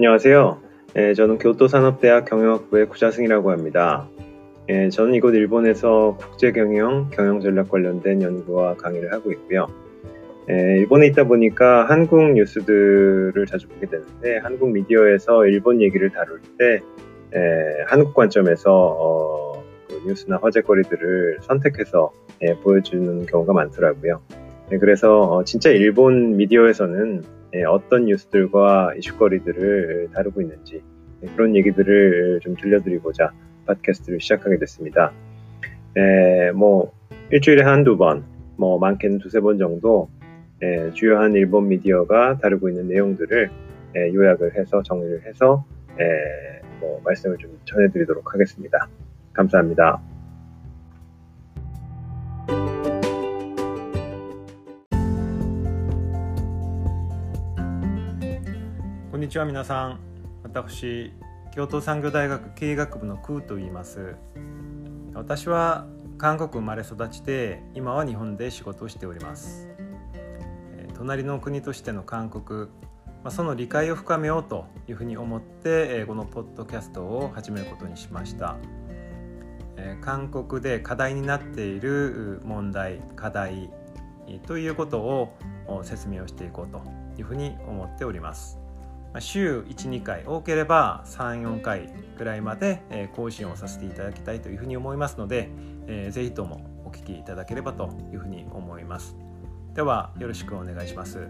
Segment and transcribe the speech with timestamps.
[0.00, 0.62] 안녕하세요.
[0.96, 4.08] 예, 저는 교토산업대학 경영학부의 구자승이라고 합니다.
[4.70, 9.66] 예, 저는 이곳 일본에서 국제경영, 경영전략 관련된 연구와 강의를 하고 있고요.
[10.48, 16.80] 예, 일본에 있다 보니까 한국 뉴스들을 자주 보게 되는데 한국 미디어에서 일본 얘기를 다룰 때
[17.36, 24.22] 예, 한국 관점에서 어, 그 뉴스나 화제거리들을 선택해서 예, 보여주는 경우가 많더라고요.
[24.72, 30.82] 예, 그래서 어, 진짜 일본 미디어에서는 예, 어떤 뉴스들과 이슈거리들을 다루고 있는지
[31.22, 33.32] 예, 그런 얘기들을 좀 들려드리고자
[33.66, 35.12] 팟캐스트를 시작하게 됐습니다.
[35.96, 36.92] 에, 뭐
[37.30, 38.24] 일주일에 한두 번,
[38.56, 40.08] 뭐 많게는 두세 번 정도
[40.62, 43.50] 에, 주요한 일본 미디어가 다루고 있는 내용들을
[43.96, 45.64] 에, 요약을 해서 정리를 해서
[45.98, 48.88] 에, 뭐 말씀을 좀 전해드리도록 하겠습니다.
[49.32, 50.00] 감사합니다.
[59.20, 60.00] んにちは皆さん。
[60.42, 61.12] 私
[61.54, 64.16] 京都産業大学経営学部のクーと言います。
[65.12, 69.68] 私は韓国生まれ育ちで今は日本で仕事をしております。
[70.94, 72.70] 隣の国としての韓国
[73.28, 78.56] その理解を深めようというふうに思ってこのポッドキャストを始めることにしました。
[80.00, 83.70] 韓国で課題になっている問題課題
[84.46, 85.36] ということを
[85.82, 86.80] 説明をしていこうと
[87.18, 88.58] いうふうに思っております。
[89.18, 95.50] 週12回多ければ34回くらいまで更新をさせていただきたいというふうに思いますので、
[96.10, 99.16] 是非、ともお聴きいただければというふうに思います。
[99.74, 101.28] ではよろしくお願いします。